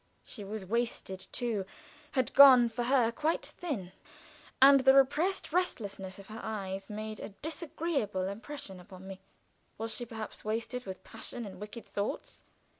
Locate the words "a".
7.19-7.29